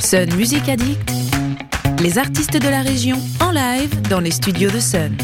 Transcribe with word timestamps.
Sun 0.00 0.34
Music 0.36 0.68
Addict, 0.68 1.10
les 2.00 2.18
artistes 2.18 2.56
de 2.56 2.68
la 2.68 2.82
région 2.82 3.16
en 3.40 3.50
live 3.50 4.00
dans 4.08 4.20
les 4.20 4.30
studios 4.30 4.70
de 4.70 4.80
Sun. 4.80 5.16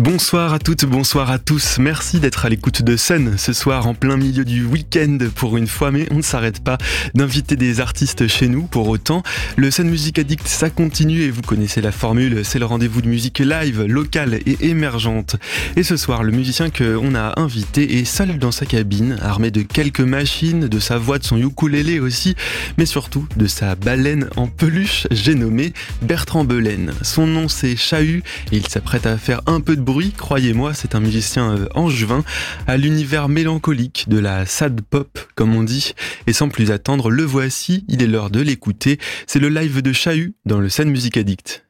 Bonsoir 0.00 0.52
à 0.52 0.58
toutes, 0.58 0.86
bonsoir 0.86 1.30
à 1.30 1.38
tous. 1.38 1.78
Merci 1.78 2.18
d'être 2.18 2.44
à 2.44 2.48
l'écoute 2.48 2.82
de 2.82 2.96
Sun 2.96 3.38
ce 3.38 3.52
soir 3.52 3.86
en 3.86 3.94
plein 3.94 4.16
milieu 4.16 4.44
du 4.44 4.64
week-end 4.64 5.18
pour 5.36 5.56
une 5.56 5.68
fois, 5.68 5.92
mais 5.92 6.08
on 6.10 6.16
ne 6.16 6.22
s'arrête 6.22 6.58
pas 6.58 6.78
d'inviter 7.14 7.54
des 7.54 7.78
artistes 7.78 8.26
chez 8.26 8.48
nous 8.48 8.64
pour 8.64 8.88
autant. 8.88 9.22
Le 9.54 9.70
Sun 9.70 9.88
Music 9.88 10.18
Addict, 10.18 10.48
ça 10.48 10.68
continue 10.68 11.22
et 11.22 11.30
vous 11.30 11.42
connaissez 11.42 11.80
la 11.80 11.92
formule, 11.92 12.44
c'est 12.44 12.58
le 12.58 12.64
rendez-vous 12.64 13.02
de 13.02 13.08
musique 13.08 13.38
live, 13.38 13.82
locale 13.82 14.34
et 14.46 14.56
émergente. 14.62 15.36
Et 15.76 15.84
ce 15.84 15.96
soir, 15.96 16.24
le 16.24 16.32
musicien 16.32 16.70
qu'on 16.70 17.14
a 17.14 17.38
invité 17.38 18.00
est 18.00 18.04
seul 18.04 18.40
dans 18.40 18.50
sa 18.50 18.66
cabine, 18.66 19.16
armé 19.22 19.52
de 19.52 19.62
quelques 19.62 20.00
machines, 20.00 20.66
de 20.66 20.78
sa 20.80 20.98
voix, 20.98 21.20
de 21.20 21.24
son 21.24 21.38
ukulélé 21.38 22.00
aussi, 22.00 22.34
mais 22.78 22.86
surtout 22.86 23.28
de 23.36 23.46
sa 23.46 23.76
baleine 23.76 24.28
en 24.34 24.48
peluche, 24.48 25.06
j'ai 25.12 25.36
nommé 25.36 25.72
Bertrand 26.02 26.42
Belaine. 26.42 26.92
Son 27.02 27.28
nom 27.28 27.46
c'est 27.46 27.76
Chahut 27.76 28.24
et 28.50 28.56
il 28.56 28.66
s'apprête 28.66 29.06
à 29.06 29.18
faire 29.18 29.40
un 29.46 29.60
peu 29.60 29.76
de 29.76 29.83
bruit, 29.84 30.12
croyez-moi, 30.16 30.74
c'est 30.74 30.94
un 30.96 31.00
musicien 31.00 31.56
euh, 31.56 31.66
angevin 31.74 32.24
à 32.66 32.76
l'univers 32.76 33.28
mélancolique 33.28 34.06
de 34.08 34.18
la 34.18 34.46
sad 34.46 34.80
pop, 34.80 35.20
comme 35.36 35.54
on 35.54 35.62
dit. 35.62 35.94
Et 36.26 36.32
sans 36.32 36.48
plus 36.48 36.72
attendre, 36.72 37.10
le 37.10 37.22
voici, 37.22 37.84
il 37.88 38.02
est 38.02 38.06
l'heure 38.06 38.30
de 38.30 38.40
l'écouter. 38.40 38.98
C'est 39.26 39.38
le 39.38 39.48
live 39.48 39.82
de 39.82 39.92
Chahut 39.92 40.34
dans 40.46 40.58
le 40.58 40.68
Scène 40.68 40.90
Music 40.90 41.16
Addict. 41.16 41.66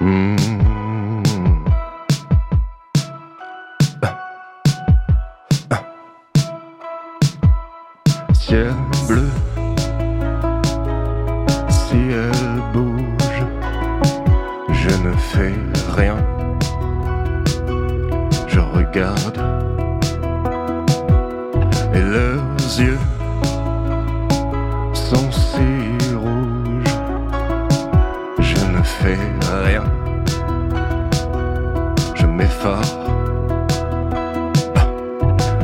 Mmh. 0.00 0.35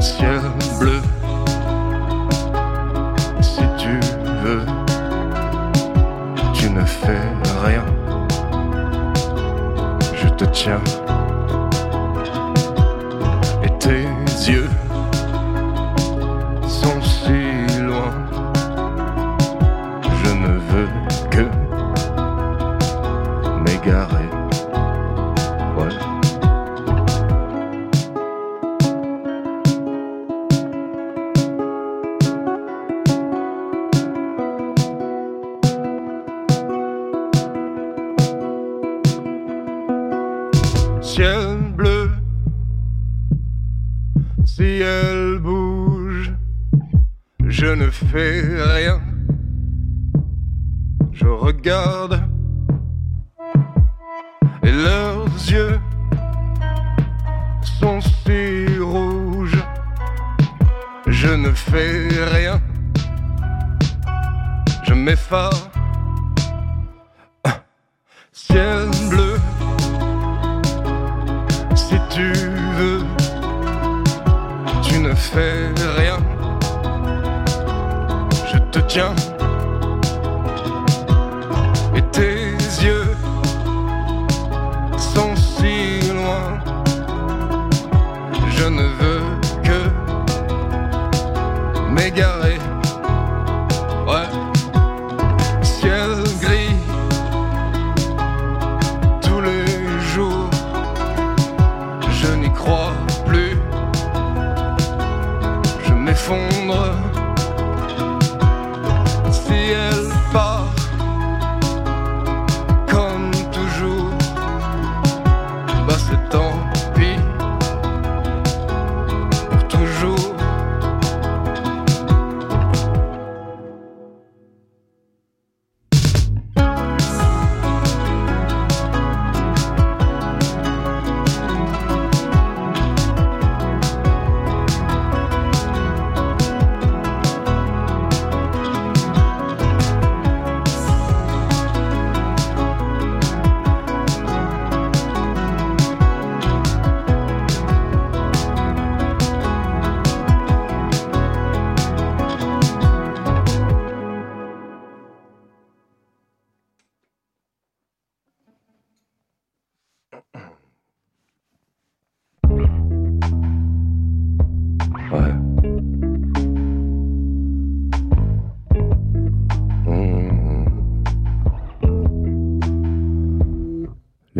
Ciel 0.00 0.40
bleu, 0.78 1.00
si 3.40 3.62
tu 3.78 4.00
veux, 4.42 4.66
tu 6.52 6.70
ne 6.70 6.84
fais 6.84 7.26
rien. 7.64 7.84
Je 10.14 10.28
te 10.28 10.44
tiens. 10.44 10.80
Et 13.62 13.70
tes 13.78 14.06
yeux 14.48 14.70
sont 16.66 17.00
si 17.00 17.80
loin. 17.80 18.12
Je 20.24 20.30
ne 20.32 20.58
veux 20.70 20.88
que 21.30 21.46
m'égarer. 23.64 24.41
Ne 61.42 61.50
fais 61.50 62.08
rien. 62.32 62.60
Je 64.84 64.94
m'effare. 64.94 65.50
Ciel 68.32 68.88
bleu, 69.10 69.36
si 71.74 71.96
tu 72.10 72.32
veux, 72.78 73.04
tu 74.82 74.98
ne 75.00 75.14
fais 75.14 75.72
rien. 75.98 76.18
Je 78.52 78.58
te 78.70 78.78
tiens. 78.80 79.14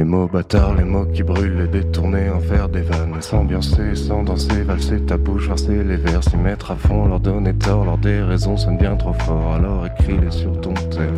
Les 0.02 0.08
mots 0.08 0.26
bâtards, 0.26 0.74
les 0.74 0.82
mots 0.82 1.04
qui 1.04 1.22
brûlent, 1.22 1.58
les 1.58 1.68
détourner, 1.68 2.28
en 2.28 2.66
des 2.66 2.80
vannes, 2.80 3.14
s'ambiancer, 3.20 3.94
sans 3.94 4.24
danser, 4.24 4.64
valser 4.64 5.00
ta 5.02 5.16
bouche, 5.16 5.46
farcer 5.46 5.84
les 5.84 5.94
vers, 5.94 6.24
s'y 6.24 6.36
mettre 6.36 6.72
à 6.72 6.74
fond, 6.74 7.06
leur 7.06 7.20
donner 7.20 7.54
tort, 7.54 7.84
leur 7.84 7.98
des 7.98 8.20
raisons 8.20 8.56
sonnent 8.56 8.78
bien 8.78 8.96
trop 8.96 9.12
fort, 9.12 9.54
alors 9.54 9.86
écris-les 9.86 10.32
sur 10.32 10.60
ton 10.60 10.74
tel. 10.74 11.14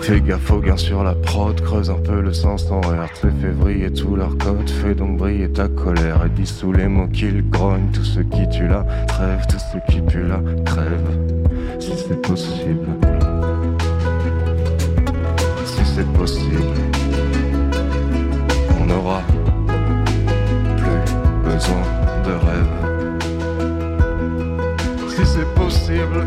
Fais 0.00 0.20
gaffe 0.20 0.50
au 0.50 0.58
gain 0.58 0.76
sur 0.76 1.04
la 1.04 1.14
prod, 1.14 1.60
creuse 1.60 1.90
un 1.90 2.00
peu 2.02 2.20
le 2.20 2.32
sens 2.32 2.68
en 2.72 2.80
l'air, 2.80 3.08
c'est 3.14 3.30
février 3.40 3.92
tout 3.92 4.16
leur 4.16 4.36
code, 4.36 4.68
fais 4.68 4.96
donc 4.96 5.18
briller 5.18 5.48
ta 5.48 5.68
colère 5.68 6.24
et 6.26 6.30
dissous 6.30 6.72
les 6.72 6.88
mots 6.88 7.06
qu'ils 7.06 7.48
grognent, 7.48 7.92
tous 7.92 8.02
ceux 8.02 8.24
qui 8.24 8.48
tuent 8.48 8.66
la 8.66 8.84
trêve, 9.06 9.46
tous 9.48 9.62
ceux 9.72 9.80
qui 9.88 10.00
puent 10.00 10.26
la 10.26 10.40
crève, 10.64 11.78
si 11.78 11.92
c'est 11.96 12.20
possible 12.20 12.88
c'est 15.98 16.12
possible, 16.12 16.62
on 18.80 18.84
n'aura 18.84 19.20
plus 20.76 21.02
besoin 21.42 21.82
de 22.24 22.32
rêve. 22.46 22.72
Si 25.08 25.26
c'est 25.26 25.54
possible, 25.56 26.20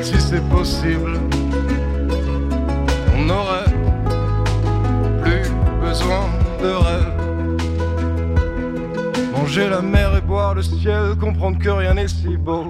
si 0.00 0.20
c'est 0.20 0.48
possible, 0.48 1.18
on 3.16 3.24
n'aurait 3.24 3.72
plus 5.22 5.50
besoin 5.80 6.26
de 6.62 6.70
rêve. 6.86 7.12
Manger 9.32 9.68
la 9.68 9.82
mer 9.82 10.16
et 10.16 10.20
boire 10.20 10.54
le 10.54 10.62
ciel, 10.62 11.16
comprendre 11.20 11.58
que 11.58 11.70
rien 11.70 11.94
n'est 11.94 12.06
si 12.06 12.36
beau 12.36 12.64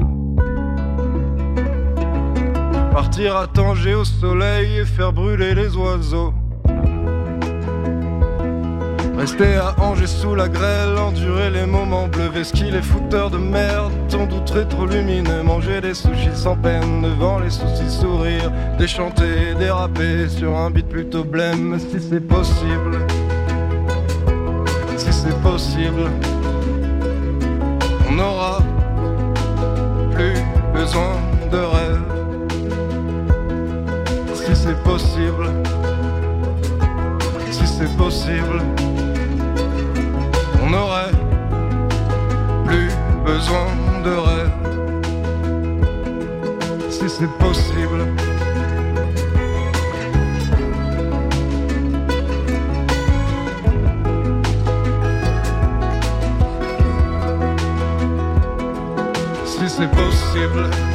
Partir 2.93 3.37
à 3.37 3.47
Tanger 3.47 3.95
au 3.95 4.05
soleil 4.05 4.79
et 4.79 4.85
faire 4.85 5.13
brûler 5.13 5.55
les 5.55 5.75
oiseaux. 5.77 6.35
Rester 9.17 9.57
à 9.57 9.75
Angers 9.81 10.07
sous 10.07 10.35
la 10.35 10.49
grêle, 10.49 10.99
endurer 10.99 11.51
les 11.51 11.65
moments 11.65 12.09
bleus, 12.09 12.29
vesquis 12.29 12.71
les 12.71 12.83
fouteurs 12.83 13.31
de 13.31 13.39
merde, 13.39 13.93
ton 14.09 14.27
doute 14.27 14.69
trop 14.69 14.85
lumineux, 14.87 15.43
manger 15.43 15.81
des 15.81 15.95
sushis 15.95 16.35
sans 16.35 16.57
peine, 16.57 17.03
devant 17.03 17.39
les 17.39 17.51
soucis 17.51 17.89
sourire, 17.89 18.51
déchanter, 18.79 19.55
déraper 19.59 20.29
sur 20.29 20.57
un 20.57 20.71
beat 20.71 20.89
plutôt 20.89 21.25
blême, 21.25 21.79
si 21.79 22.01
c'est 22.01 22.21
possible, 22.21 22.99
si 24.97 25.13
c'est 25.13 25.41
possible, 25.41 26.11
on 28.09 28.13
n'aura 28.13 28.59
plus 30.15 30.35
besoin 30.75 31.15
de 31.53 31.59
rêve, 31.59 32.22
c'est 34.65 34.81
possible, 34.85 35.47
si 37.51 37.67
c'est 37.67 37.97
possible 37.97 38.63
on 40.63 40.71
n'aurait 40.71 41.11
plus 42.65 42.89
besoin 43.25 43.67
de 44.05 44.11
rêve. 44.11 44.51
Si 46.91 47.09
c'est 47.09 47.39
possible. 47.39 48.07
Si 59.45 59.69
c'est 59.69 59.91
possible. 59.91 60.92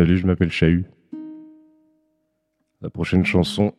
Salut, 0.00 0.16
je 0.16 0.26
m'appelle 0.26 0.50
Chahut. 0.50 0.86
La 2.80 2.88
prochaine 2.88 3.22
chanson 3.22 3.74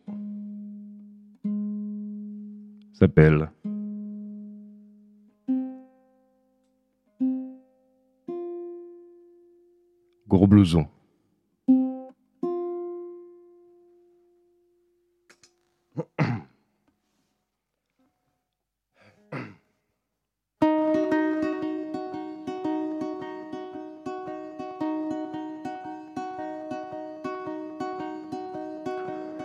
s'appelle 2.92 3.50
Gros 10.28 10.46
blouson. 10.46 10.86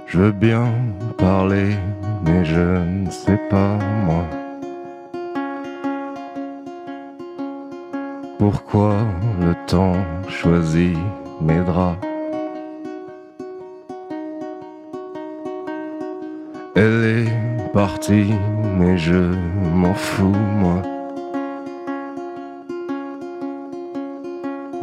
Je 0.09 0.19
veux 0.19 0.31
bien 0.31 0.71
parler, 1.17 1.75
mais 2.23 2.45
je 2.45 2.61
ne 2.61 3.09
sais 3.11 3.37
pas 3.49 3.77
moi. 4.05 4.23
Pourquoi 8.39 8.95
le 9.41 9.53
temps 9.65 9.97
choisit 10.29 10.97
mes 11.41 11.59
draps? 11.59 11.97
Elle 16.77 17.03
est 17.03 17.73
partie, 17.73 18.33
mais 18.79 18.97
je 18.97 19.35
m'en 19.73 19.93
fous, 19.93 20.37
moi. 20.61 20.81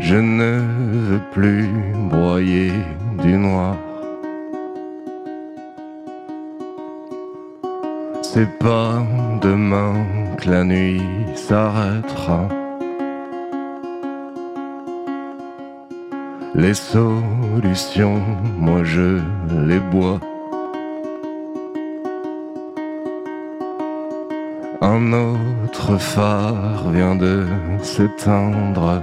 Je 0.00 0.16
ne 0.16 0.60
veux 1.08 1.20
plus 1.32 1.70
broyer 2.10 2.72
du 3.22 3.38
noir. 3.38 3.74
C'est 8.36 8.58
pas 8.58 9.00
demain 9.42 9.94
que 10.38 10.50
la 10.50 10.64
nuit 10.64 11.00
s'arrêtera. 11.36 12.48
Les 16.56 16.74
solutions, 16.74 18.20
moi 18.58 18.82
je 18.82 19.20
les 19.68 19.78
bois. 19.78 20.18
Un 24.80 25.12
autre 25.12 25.96
phare 25.96 26.90
vient 26.90 27.14
de 27.14 27.46
s'éteindre. 27.82 29.00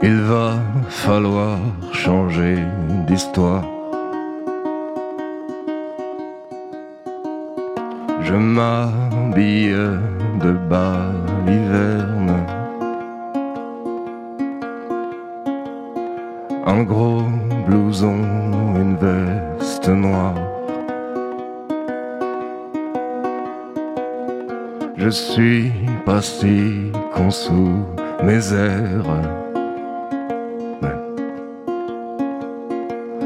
Il 0.00 0.20
va 0.20 0.52
falloir 0.88 1.58
changer 1.92 2.58
d'histoire. 3.08 3.64
Je 8.28 8.34
m'habille 8.34 9.74
de 10.44 10.52
bas 10.68 11.10
l'hiverne. 11.46 12.34
Un 16.66 16.82
gros 16.82 17.22
blouson, 17.66 18.18
une 18.76 18.96
veste 18.96 19.88
noire. 19.88 20.34
Je 24.98 25.08
suis 25.08 25.72
pas 26.04 26.20
si 26.20 26.92
con 27.14 27.30
sous 27.30 27.86
mes 28.22 28.52
airs. 28.52 29.22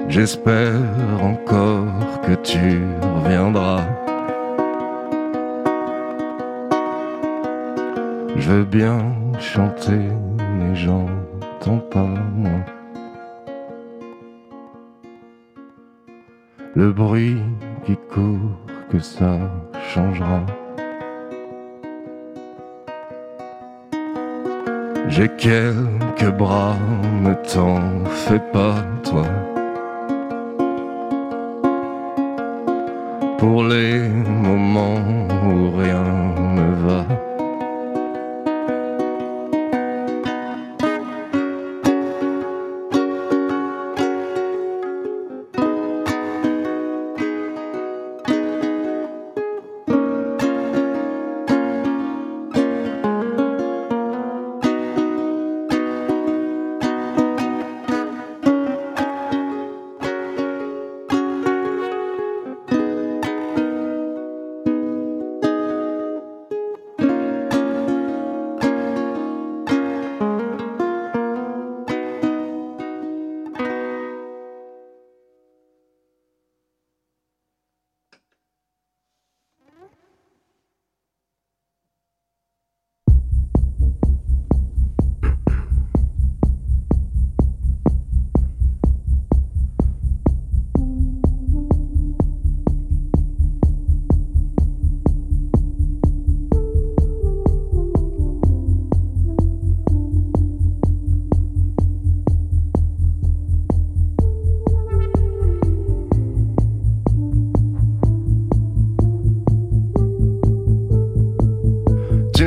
J'espère 0.09 0.79
encore 1.21 2.21
que 2.25 2.35
tu 2.35 2.83
reviendras. 3.17 3.83
Je 8.37 8.51
veux 8.51 8.65
bien 8.65 8.99
chanter, 9.39 10.09
mais 10.39 10.75
j'entends 10.75 11.79
pas 11.91 12.15
moi. 12.35 12.61
Le 16.75 16.93
bruit 16.93 17.39
qui 17.85 17.97
court, 18.12 18.57
que 18.91 18.99
ça 18.99 19.39
changera. 19.93 20.41
J'ai 25.09 25.29
quelques 25.29 26.31
bras, 26.39 26.75
ne 27.23 27.35
t'en 27.35 28.05
fais 28.07 28.41
pas, 28.53 28.77
toi. 29.05 29.27
Pour 33.37 33.65
les 33.65 34.09
moments 34.09 35.01
où 35.45 35.77
rien 35.77 36.03
ne 36.55 36.75
va. 36.87 37.12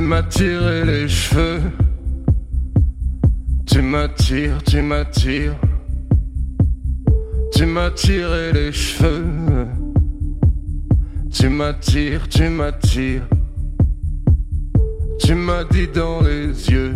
M'as 0.05 0.23
tiré 0.23 0.85
les 0.85 1.07
cheveux. 1.07 1.61
Tu 3.65 3.81
m'attires, 3.81 4.61
tu 4.63 4.81
m'attires. 4.81 5.55
Tu 7.53 7.65
m'as 7.65 7.89
tiré 7.89 8.53
les 8.53 8.71
cheveux. 8.71 9.25
Tu 11.31 11.49
m'attires, 11.49 12.27
tu 12.29 12.49
m'attires. 12.49 13.27
Tu 15.19 15.33
m'as 15.33 15.63
dit 15.63 15.87
dans 15.87 16.21
les 16.21 16.69
yeux. 16.69 16.95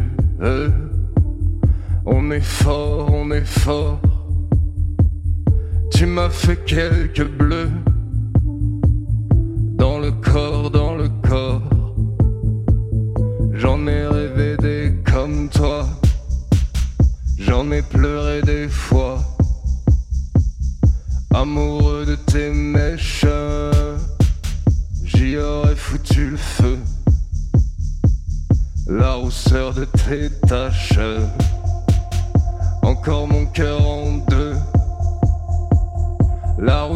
on 2.05 2.31
est 2.31 2.45
fort, 2.45 3.11
on 3.11 3.31
est 3.31 3.47
fort. 3.65 4.01
Tu 5.91 6.05
m'as 6.05 6.29
fait 6.29 6.63
quelques 6.63 7.27
bleus. 7.27 7.71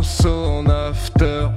Rousseau 0.03 0.59
en 0.59 0.69
after, 0.69 1.49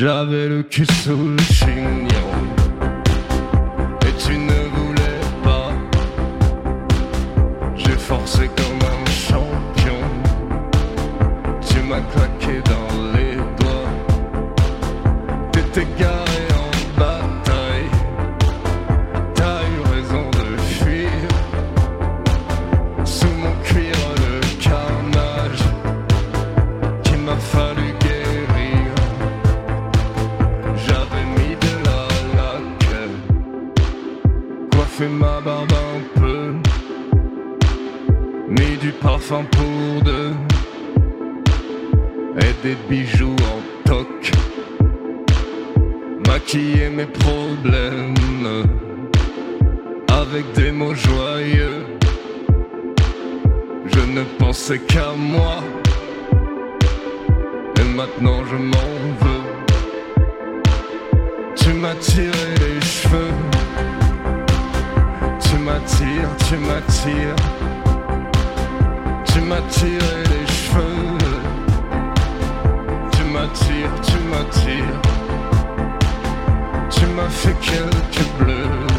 J'avais 0.00 0.48
le 0.48 0.62
cul 0.62 0.86
sous 0.86 1.28
le 1.28 1.38
chignon 1.42 2.59
avec 50.30 50.52
des 50.52 50.70
mots 50.70 50.94
joyeux. 50.94 51.86
Je 53.86 54.00
ne 54.00 54.22
pensais 54.38 54.78
qu'à 54.78 55.12
moi, 55.16 55.56
et 57.78 57.84
maintenant 57.96 58.44
je 58.50 58.56
m'en 58.56 58.92
veux. 59.22 59.46
Tu 61.56 61.72
m'as 61.72 61.96
tiré 61.96 62.46
les 62.60 62.80
cheveux 62.80 63.34
m'attires, 65.64 66.36
tu 66.48 66.56
m'attires, 66.56 67.36
tu 69.24 69.40
m'attires 69.40 70.14
les 70.32 70.46
cheveux, 70.58 71.18
tu 73.12 73.22
m'attires, 73.32 73.96
tu 74.02 74.18
m'attires, 74.30 75.00
tu 76.90 77.06
m'as 77.06 77.28
fait 77.28 77.56
quelques 77.60 78.28
bleus. 78.38 78.89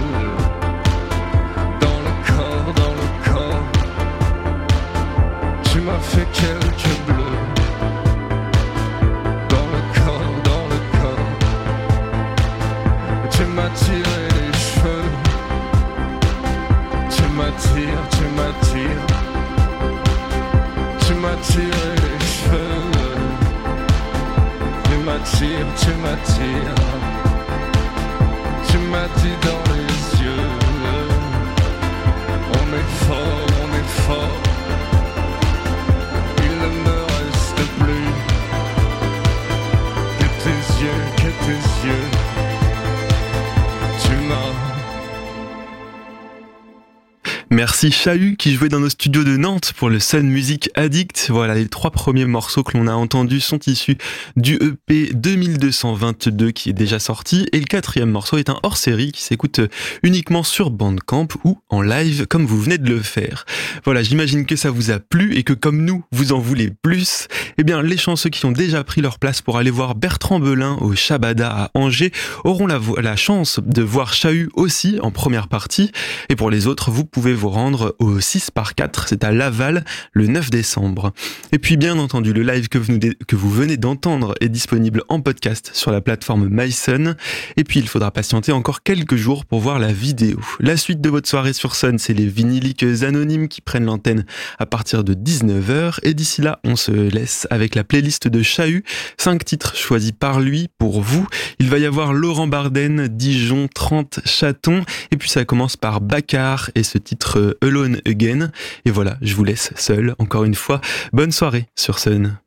Merci 47.61 47.91
Chahut 47.91 48.37
qui 48.37 48.55
jouait 48.55 48.69
dans 48.69 48.79
nos 48.79 48.89
studios 48.89 49.23
de 49.23 49.37
Nantes 49.37 49.73
pour 49.77 49.91
le 49.91 49.99
Sun 49.99 50.27
Music 50.27 50.71
Addict. 50.73 51.27
Voilà, 51.29 51.53
les 51.53 51.67
trois 51.67 51.91
premiers 51.91 52.25
morceaux 52.25 52.63
que 52.63 52.75
l'on 52.75 52.87
a 52.87 52.93
entendus 52.93 53.39
sont 53.39 53.59
issus 53.67 53.99
du 54.35 54.55
EP 54.55 55.11
2222 55.13 56.49
qui 56.49 56.71
est 56.71 56.73
déjà 56.73 56.97
sorti 56.97 57.45
et 57.53 57.59
le 57.59 57.65
quatrième 57.65 58.09
morceau 58.09 58.39
est 58.39 58.49
un 58.49 58.57
hors-série 58.63 59.11
qui 59.11 59.21
s'écoute 59.21 59.61
uniquement 60.01 60.41
sur 60.41 60.71
Bandcamp 60.71 61.27
ou 61.43 61.59
en 61.69 61.83
live 61.83 62.25
comme 62.25 62.47
vous 62.47 62.59
venez 62.59 62.79
de 62.79 62.89
le 62.89 62.99
faire. 62.99 63.45
Voilà, 63.85 64.01
j'imagine 64.01 64.47
que 64.47 64.55
ça 64.55 64.71
vous 64.71 64.89
a 64.89 64.97
plu 64.97 65.35
et 65.35 65.43
que 65.43 65.53
comme 65.53 65.85
nous, 65.85 66.03
vous 66.11 66.31
en 66.31 66.39
voulez 66.39 66.71
plus. 66.81 67.27
Eh 67.59 67.63
bien, 67.63 67.83
les 67.83 67.97
chanceux 67.97 68.31
qui 68.31 68.43
ont 68.47 68.51
déjà 68.51 68.83
pris 68.83 69.01
leur 69.01 69.19
place 69.19 69.43
pour 69.43 69.59
aller 69.59 69.69
voir 69.69 69.93
Bertrand 69.93 70.39
Belin 70.39 70.77
au 70.81 70.95
Shabada 70.95 71.51
à 71.51 71.71
Angers 71.75 72.11
auront 72.43 72.65
la, 72.65 73.15
chance 73.15 73.59
de 73.63 73.83
voir 73.83 74.15
Chahut 74.15 74.49
aussi 74.55 74.97
en 75.03 75.11
première 75.11 75.47
partie 75.47 75.91
et 76.29 76.35
pour 76.35 76.49
les 76.49 76.65
autres, 76.65 76.89
vous 76.89 77.05
pouvez 77.05 77.35
vous 77.35 77.50
rendre 77.51 77.95
au 77.99 78.19
6 78.19 78.51
par 78.51 78.75
4, 78.75 79.07
c'est 79.07 79.23
à 79.23 79.31
Laval 79.31 79.83
le 80.13 80.27
9 80.27 80.49
décembre. 80.49 81.13
Et 81.51 81.59
puis 81.59 81.77
bien 81.77 81.97
entendu, 81.97 82.33
le 82.33 82.43
live 82.43 82.69
que 82.69 82.77
vous, 82.77 82.97
que 83.27 83.35
vous 83.35 83.49
venez 83.49 83.77
d'entendre 83.77 84.35
est 84.41 84.49
disponible 84.49 85.03
en 85.09 85.21
podcast 85.21 85.71
sur 85.73 85.91
la 85.91 86.01
plateforme 86.01 86.49
MySun. 86.49 87.15
Et 87.57 87.63
puis 87.63 87.79
il 87.79 87.87
faudra 87.87 88.11
patienter 88.11 88.51
encore 88.51 88.83
quelques 88.83 89.15
jours 89.15 89.45
pour 89.45 89.59
voir 89.59 89.79
la 89.79 89.91
vidéo. 89.93 90.39
La 90.59 90.77
suite 90.77 91.01
de 91.01 91.09
votre 91.09 91.29
soirée 91.29 91.53
sur 91.53 91.75
Sun, 91.75 91.97
c'est 91.97 92.13
les 92.13 92.27
vinyliques 92.27 92.83
anonymes 93.01 93.47
qui 93.47 93.61
prennent 93.61 93.85
l'antenne 93.85 94.25
à 94.59 94.65
partir 94.65 95.03
de 95.03 95.13
19h. 95.13 95.99
Et 96.03 96.13
d'ici 96.13 96.41
là, 96.41 96.59
on 96.63 96.75
se 96.75 96.91
laisse 96.91 97.47
avec 97.49 97.75
la 97.75 97.83
playlist 97.83 98.27
de 98.27 98.41
Chahut, 98.41 98.83
5 99.17 99.43
titres 99.43 99.75
choisis 99.75 100.11
par 100.11 100.39
lui 100.39 100.69
pour 100.77 101.01
vous. 101.01 101.27
Il 101.59 101.69
va 101.69 101.77
y 101.77 101.85
avoir 101.85 102.13
Laurent 102.13 102.47
Barden, 102.47 103.07
Dijon, 103.07 103.67
30 103.73 104.19
chatons. 104.25 104.83
Et 105.11 105.17
puis 105.17 105.29
ça 105.29 105.45
commence 105.45 105.77
par 105.77 106.01
Baccar 106.01 106.71
et 106.75 106.83
ce 106.83 106.97
titre 106.97 107.40
Alone 107.61 108.01
Again. 108.05 108.51
Et 108.85 108.91
voilà, 108.91 109.17
je 109.21 109.35
vous 109.35 109.43
laisse 109.43 109.71
seul 109.75 110.15
encore 110.19 110.43
une 110.43 110.55
fois. 110.55 110.81
Bonne 111.13 111.31
soirée 111.31 111.65
sur 111.75 111.99
Sun. 111.99 112.37